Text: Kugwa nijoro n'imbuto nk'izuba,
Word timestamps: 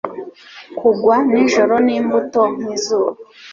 Kugwa 0.79 1.15
nijoro 1.29 1.73
n'imbuto 1.85 2.41
nk'izuba, 2.55 3.11